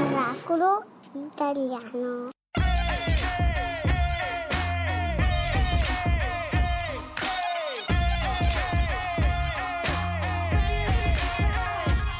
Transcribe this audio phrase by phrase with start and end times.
[0.00, 2.30] Oracolo italiano.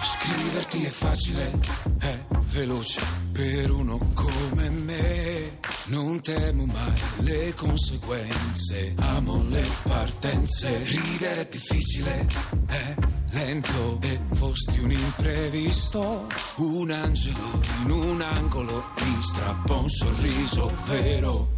[0.02, 1.59] Scriverti è facile,
[2.00, 2.18] è
[2.50, 3.00] veloce
[3.32, 5.68] per uno come me.
[5.89, 10.82] Non temo mai le conseguenze, amo le partenze.
[10.82, 12.27] Ridere è difficile,
[12.66, 12.95] è
[13.30, 16.27] lento e fosti un imprevisto.
[16.56, 21.56] Un angelo in un angolo mi strappa un sorriso vero.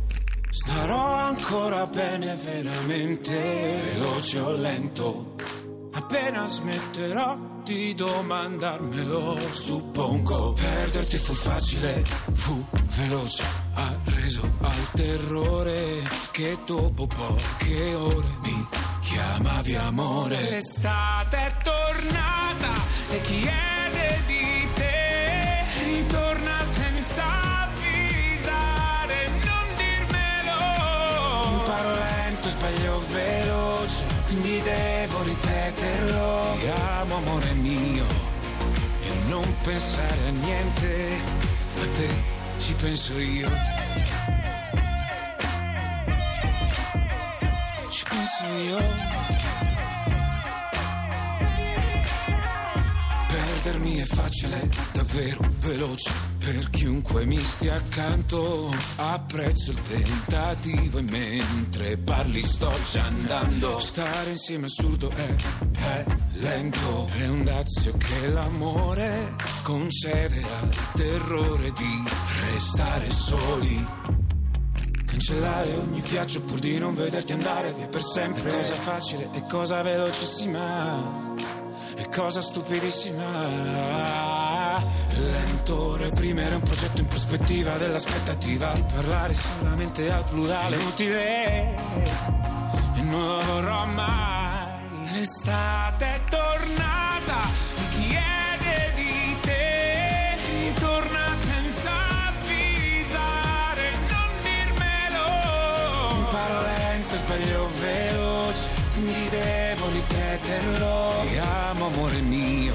[0.48, 5.34] Starò ancora bene veramente, veloce o lento.
[5.92, 12.64] Appena smetterò di domandarmelo, suppongo perderti fu facile, fu
[12.96, 13.44] veloce,
[13.74, 13.98] ha
[14.30, 18.66] reso al terrore che dopo poche ore mi
[19.02, 20.50] chiamavi amore.
[20.50, 22.70] L'estate è tornata
[23.10, 27.24] e chiede di te, ritorna senza
[27.64, 31.58] avvisare, non dirmelo.
[31.58, 36.56] Imparo lento, sbaglio veloce, quindi devo ripeterlo.
[36.60, 36.68] Ti
[37.00, 38.04] amo amore mio
[39.02, 41.20] e non pensare a niente,
[41.82, 43.79] a te ci penso io.
[47.90, 48.78] Ci penso io.
[53.28, 58.74] Perdermi è facile, davvero veloce, per chiunque mi stia accanto.
[58.96, 63.78] Apprezzo il tentativo e mentre parli sto già andando.
[63.78, 65.34] Stare insieme assurdo è,
[65.76, 72.04] è lento, è un dazio che l'amore concede al terrore di
[72.50, 73.86] restare soli.
[75.04, 78.48] Cancellare ogni viaggio pur di non vederti andare via per sempre.
[78.48, 81.59] È cosa facile e cosa velocissima.
[82.14, 83.24] Cosa stupidissima.
[85.16, 90.76] Lento reprimere un progetto in prospettiva dell'aspettativa di parlare solamente al plurale.
[90.76, 91.76] Inutile
[92.96, 95.12] e non lo vorrò mai.
[95.12, 100.36] L'estate è tornata e chiede di te.
[100.46, 101.92] Ritorna senza
[102.28, 106.18] avvisare, non dirmelo.
[106.18, 108.19] Imparo lento e sbaglio veloce,
[109.00, 111.24] quindi devo ripeterlo.
[111.28, 112.74] Ti amo amore mio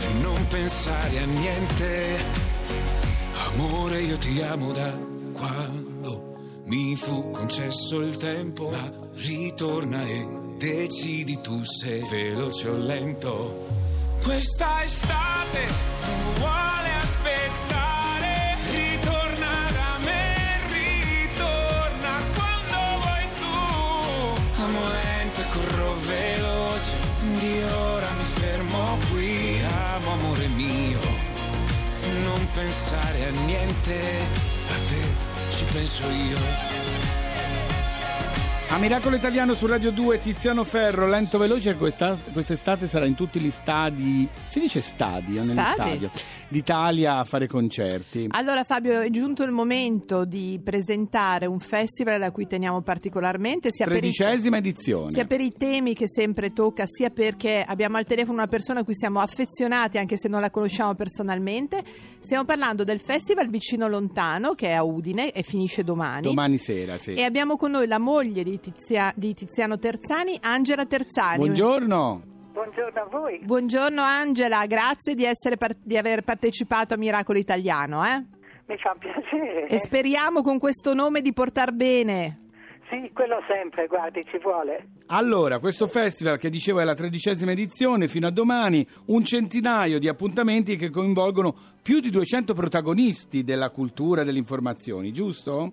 [0.00, 2.24] e non pensare a niente.
[3.48, 4.92] Amore io ti amo da
[5.32, 10.26] quando mi fu concesso il tempo, ma ritorna e
[10.58, 13.66] decidi tu se veloce o lento.
[14.22, 15.66] Questa estate
[16.06, 16.95] non vuole
[33.86, 34.00] niente,
[34.70, 36.75] a te ci penso io.
[38.76, 43.40] A Miracolo Italiano su Radio 2 Tiziano Ferro, lento veloce, questa, quest'estate sarà in tutti
[43.40, 45.72] gli stadi, si dice stadi o negli Stadi?
[45.72, 46.10] stadio,
[46.50, 48.26] d'Italia a fare concerti.
[48.28, 53.86] Allora Fabio, è giunto il momento di presentare un festival a cui teniamo particolarmente, sia
[53.86, 55.10] per, i, Tredicesima edizione.
[55.10, 58.84] sia per i temi che sempre tocca, sia perché abbiamo al telefono una persona a
[58.84, 61.82] cui siamo affezionati anche se non la conosciamo personalmente.
[62.18, 66.24] Stiamo parlando del festival Vicino Lontano che è a Udine e finisce domani.
[66.24, 67.14] Domani sera, sì.
[67.14, 71.38] E abbiamo con noi la moglie di, Tizia- di Tiziano Terzani, Angela Terzani.
[71.38, 72.22] Buongiorno.
[72.52, 73.38] Buongiorno a voi.
[73.44, 78.04] Buongiorno Angela, grazie di, essere di aver partecipato a Miracolo Italiano.
[78.04, 78.24] eh?
[78.66, 79.68] Mi fa piacere.
[79.68, 82.40] E speriamo con questo nome di portar bene.
[82.90, 84.88] Sì, quello sempre, guardi, ci vuole.
[85.06, 90.08] Allora, questo festival che dicevo è la tredicesima edizione, fino a domani, un centinaio di
[90.08, 95.72] appuntamenti che coinvolgono più di 200 protagonisti della cultura e delle informazioni, giusto?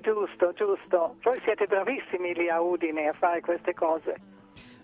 [0.00, 1.16] Giusto, giusto.
[1.22, 4.16] Voi siete bravissimi lì a Udine a fare queste cose.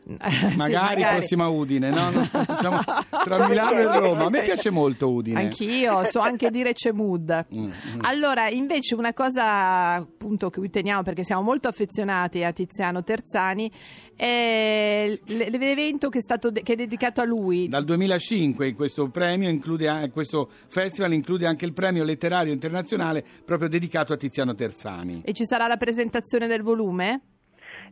[0.09, 2.25] Sì, Magari, fossimo a Udine, no?
[2.59, 2.81] Siamo
[3.25, 4.27] tra Milano e Roma.
[4.27, 5.41] A me piace molto Udine.
[5.41, 7.47] Anch'io, so anche dire c'è mood.
[7.55, 7.71] Mm, mm.
[8.03, 13.71] Allora, invece una cosa appunto che cui teniamo perché siamo molto affezionati a Tiziano Terzani
[14.17, 17.69] è l'evento che è, stato de- che è dedicato a lui.
[17.69, 24.13] Dal 2005 questo premio include questo festival include anche il premio letterario internazionale proprio dedicato
[24.13, 25.23] a Tiziano Terzani.
[25.25, 27.21] E ci sarà la presentazione del volume?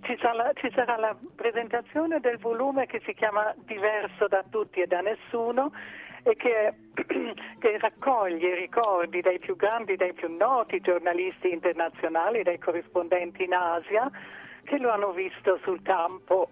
[0.03, 4.87] Ci sarà, ci sarà la presentazione del volume che si chiama Diverso da tutti e
[4.87, 5.73] da nessuno
[6.23, 6.75] e che,
[7.59, 14.11] che raccoglie ricordi dei più grandi, dei più noti giornalisti internazionali, dei corrispondenti in Asia
[14.65, 16.49] che lo hanno visto sul campo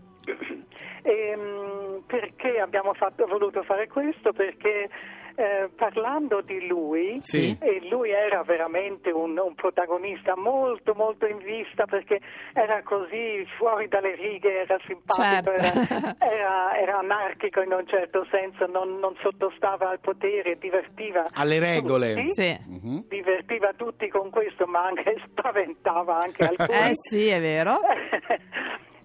[1.02, 4.32] E, mm, perché abbiamo fatto- voluto fare questo?
[4.32, 4.88] Perché
[5.36, 7.56] eh, parlando di lui, Sì.
[7.60, 12.20] e lui era veramente un, un protagonista molto molto in vista perché
[12.52, 15.50] era così fuori dalle righe, era simpatico, Certo.
[15.52, 21.58] era, era- era anarchico in un certo senso, non, non sottostava al potere, divertiva Alle
[21.58, 22.14] regole.
[22.14, 22.58] tutti, Sì.
[22.66, 23.04] Mhm.
[23.08, 26.68] divertiva tutti con questo, ma anche spaventava anche alcuni.
[26.78, 27.80] Eh sì, è vero.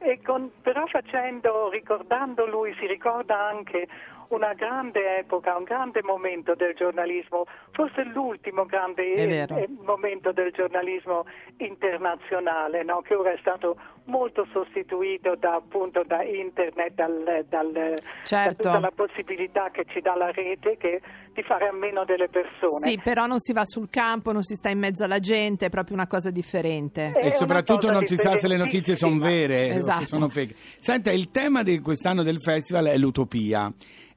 [0.02, 3.86] E con- però facendo, ricordando lui, si ricorda anche
[4.30, 10.52] una grande epoca, un grande momento del giornalismo, forse l'ultimo grande eh, eh, momento del
[10.52, 11.26] giornalismo
[11.58, 13.02] internazionale, no?
[13.02, 17.94] che ora è stato molto sostituito da, appunto, da internet, dal, dal-
[18.24, 18.64] Certo.
[18.64, 21.02] da tutta la possibilità che ci dà la rete che,
[21.34, 22.90] di fare a meno delle persone.
[22.90, 25.70] Sì, però non si va sul campo, non si sta in mezzo alla gente, è
[25.70, 27.12] proprio una cosa differente.
[27.12, 30.00] È E soprattutto non si sa se le notizie sono vere o Esatto.
[30.02, 30.56] se sono fake.
[30.80, 33.72] Senta, il tema di quest'anno del festival è l'utopia.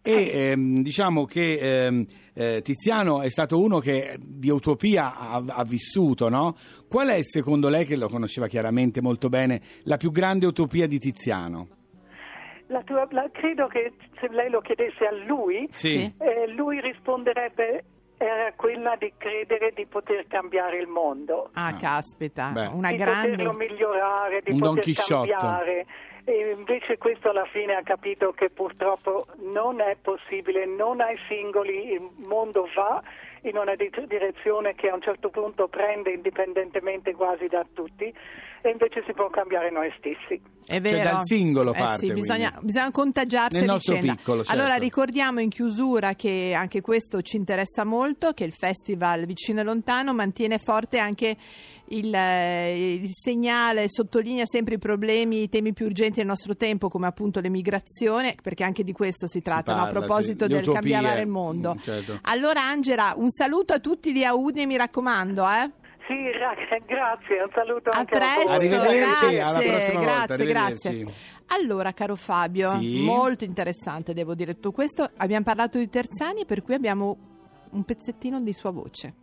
[0.04, 2.04] E ehm, diciamo che ehm,
[2.34, 6.56] eh, Tiziano è stato uno che di utopia ha, ha vissuto, no?
[6.88, 10.98] Qual è secondo lei, che lo conosceva chiaramente molto bene, la più grande utopia di
[10.98, 11.68] Tiziano?
[12.72, 16.10] La tua- la- credo che se lei lo chiedesse a lui, Sì.
[16.18, 17.84] eh, lui risponderebbe
[18.16, 21.74] era quella di credere di poter cambiare il mondo, Ah, Ah.
[21.76, 22.66] caspita, Beh.
[22.72, 23.30] una di grande...
[23.30, 25.86] poterlo migliorare, di Un poter cambiare.
[26.24, 31.92] E invece questo alla fine ha capito che purtroppo non è possibile, non ai singoli,
[31.94, 33.02] il mondo va
[33.42, 38.12] in una di- direzione che a un certo punto prende indipendentemente quasi da tutti
[38.64, 40.40] e invece si può cambiare noi stessi.
[40.64, 40.96] È vero.
[40.96, 44.14] Cioè, dal singolo Eh parte, sì, bisogna, bisogna contagiarsi Nel nostro vicenda.
[44.14, 44.60] piccolo, certo.
[44.60, 49.64] Allora ricordiamo in chiusura che anche questo ci interessa molto, che il festival Vicino e
[49.64, 51.36] Lontano mantiene forte anche
[51.86, 56.88] il, eh, il segnale, sottolinea sempre i problemi, i temi più urgenti del nostro tempo,
[56.88, 59.80] come appunto l'emigrazione, perché anche di questo si tratta, no?
[59.80, 61.74] a parla, proposito sì, del cambiare il mondo.
[61.74, 62.18] mm, certo.
[62.22, 65.70] Allora Angela, un saluto a tutti di Audi, mi raccomando, eh?
[66.06, 68.54] Sì, ra- grazie, un saluto A anche a presto, voi.
[68.54, 70.88] Arrivederci, grazie, alla prossima volta, grazie, arrivederci.
[71.02, 71.14] grazie.
[71.46, 73.02] Allora, caro Fabio, Sì.
[73.04, 75.08] molto interessante, devo dire tutto questo.
[75.18, 77.16] Abbiamo parlato di Terzani, per cui abbiamo
[77.70, 79.14] un pezzettino di sua voce.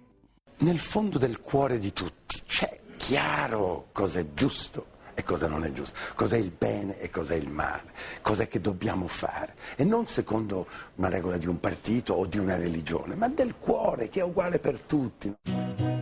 [0.60, 5.72] Nel fondo del cuore di tutti c'è chiaro cosa è giusto e cosa non è
[5.72, 9.56] giusto, cos'è il bene e cos'è il male, cos'è che dobbiamo fare.
[9.76, 14.10] E non secondo una regola di un partito o di una religione, ma del cuore
[14.10, 15.99] che è uguale per tutti.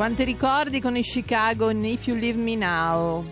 [0.00, 3.22] Quanti ricordi con i Chicago in If You Leave Me Now?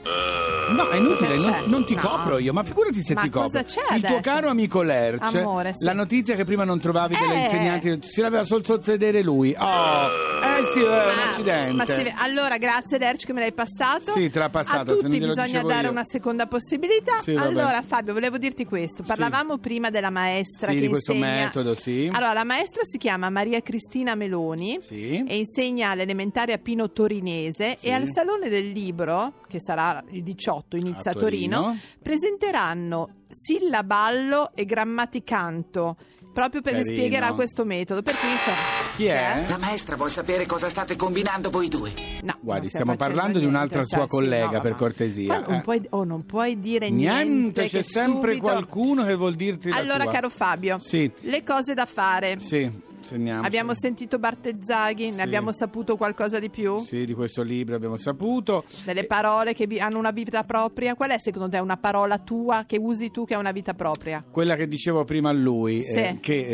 [0.77, 1.67] No, è inutile, Cosa non, c'è?
[1.67, 2.01] non ti No.
[2.03, 3.47] copro io, ma figurati se Ma ti copro.
[3.49, 4.21] cosa c'è Il tuo adesso?
[4.21, 5.85] caro amico Lerch, Amore, sì.
[5.87, 7.45] la notizia che prima non trovavi delle Eh.
[7.45, 9.57] insegnanti, si l'aveva solo sotto sedere lui.
[9.59, 11.73] Oh, eh sì, è un Ah, accidente.
[11.73, 14.13] ma si- allora, grazie Lerch che me l'hai passato.
[14.13, 15.91] Sì, te l'ha passato, A se non tutti glielo bisogna dicevo dare io.
[15.91, 17.21] una seconda possibilità.
[17.21, 17.47] Sì, vabbè.
[17.49, 19.03] allora, Fabio, volevo dirti questo.
[19.03, 22.09] Parlavamo prima della maestra Sì, che di questo insegna- metodo, sì.
[22.13, 25.25] Allora, la maestra si chiama Maria Cristina Meloni Sì.
[25.27, 27.87] e insegna all'elementare a Pino Torinese Sì.
[27.87, 31.77] e al Salone del Libro, che sarà il 18, inizia A Torino.
[32.03, 35.97] presenteranno sillaballo e grammaticanto.
[36.39, 36.97] Proprio perché Carino.
[37.01, 38.01] spiegherà questo metodo.
[38.03, 39.45] Per cui so- Chi è?
[39.49, 41.93] La maestra vuol sapere cosa state combinando voi due.
[42.23, 45.47] No, Guardi, stiamo parlando di un'altra niente, sua cioè, sì, collega, no, per cortesia, ma
[45.47, 45.61] non, eh.
[45.63, 47.25] puoi, oh, non puoi dire niente.
[47.25, 50.13] Niente, c'è sempre subito- qualcuno che vuol dirti la Allora, tua.
[50.13, 51.11] caro Fabio, Sì.
[51.23, 52.39] le cose da fare.
[52.39, 53.43] Sì, segniamo.
[53.43, 55.17] Abbiamo sentito Bartezzaghi, Sì.
[55.17, 56.79] ne abbiamo saputo qualcosa di più?
[56.81, 58.65] Sì, di questo libro abbiamo saputo.
[58.85, 60.95] Delle parole che vi- hanno una vita propria?
[60.95, 64.25] Qual è secondo te una parola tua che usi tu che ha una vita propria?
[64.31, 65.99] Quella che dicevo prima a lui, Sì.
[65.99, 66.47] eh, che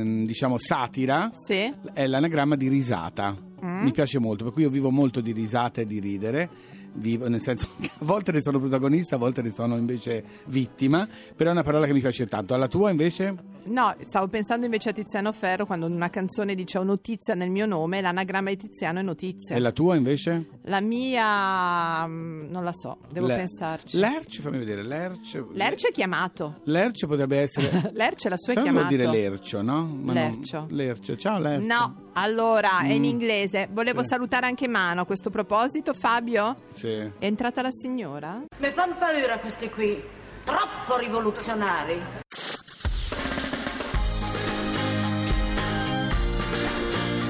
[0.00, 1.72] ehm, diciamo satira, Sì?
[1.92, 3.36] è l'anagramma di risata.
[3.64, 3.82] Mm.
[3.82, 6.48] Mi piace molto, per cui io vivo molto di risate e di ridere.
[6.96, 11.08] Vivo, nel senso che a volte ne sono protagonista, a volte ne sono invece vittima,
[11.34, 12.54] però è una parola che mi piace tanto.
[12.54, 13.52] Alla tua invece?
[13.64, 17.50] No, stavo pensando invece a Tiziano Ferro quando in una canzone dice ho notizia nel
[17.50, 19.56] mio nome, l'anagramma di Tiziano è notizia.
[19.56, 20.48] E la tua invece?
[20.64, 23.98] La mia mm, non la so, devo Le- pensarci.
[23.98, 25.42] Lerch, fammi vedere, Lerch.
[25.52, 26.60] Lercio è chiamato.
[26.64, 27.90] Lerch potrebbe essere...
[27.94, 28.86] Lercio la sua è chiamato.
[28.86, 29.84] vuol dire lercio, no?
[29.86, 30.66] Ma non- Lercio.
[30.70, 31.66] Lercio, ciao Lercio.
[31.66, 33.04] No, allora è in Mm.
[33.04, 33.68] inglese.
[33.72, 34.08] Volevo Sì.
[34.08, 35.92] salutare anche Mano a questo proposito.
[35.94, 36.54] Fabio?
[36.84, 36.98] Sì.
[37.18, 38.42] È entrata la signora?
[38.58, 40.04] Mi fanno paura questi qui,
[40.44, 41.98] troppo rivoluzionari.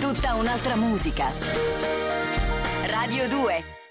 [0.01, 1.27] Tutta un'altra musica.
[2.87, 3.84] Radio 2